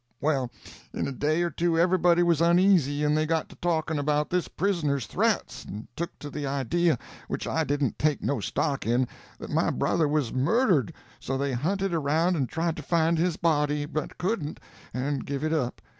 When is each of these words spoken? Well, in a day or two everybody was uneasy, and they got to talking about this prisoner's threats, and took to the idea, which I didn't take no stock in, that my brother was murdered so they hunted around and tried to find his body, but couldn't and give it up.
Well, 0.19 0.49
in 0.95 1.07
a 1.07 1.11
day 1.11 1.43
or 1.43 1.51
two 1.51 1.77
everybody 1.77 2.23
was 2.23 2.41
uneasy, 2.41 3.03
and 3.03 3.15
they 3.15 3.27
got 3.27 3.49
to 3.49 3.55
talking 3.57 3.99
about 3.99 4.31
this 4.31 4.47
prisoner's 4.47 5.05
threats, 5.05 5.63
and 5.63 5.87
took 5.95 6.17
to 6.17 6.31
the 6.31 6.47
idea, 6.47 6.97
which 7.27 7.45
I 7.47 7.63
didn't 7.63 7.99
take 7.99 8.19
no 8.23 8.39
stock 8.39 8.87
in, 8.87 9.07
that 9.37 9.51
my 9.51 9.69
brother 9.69 10.07
was 10.07 10.33
murdered 10.33 10.91
so 11.19 11.37
they 11.37 11.51
hunted 11.53 11.93
around 11.93 12.35
and 12.35 12.49
tried 12.49 12.77
to 12.77 12.81
find 12.81 13.19
his 13.19 13.37
body, 13.37 13.85
but 13.85 14.17
couldn't 14.17 14.59
and 14.91 15.23
give 15.23 15.43
it 15.43 15.53
up. 15.53 15.81